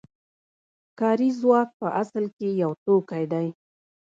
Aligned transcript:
کاري 0.99 1.29
ځواک 1.39 1.69
په 1.79 1.87
اصل 2.01 2.25
کې 2.37 2.47
یو 2.61 2.71
توکی 2.83 3.23
دی 3.31 3.47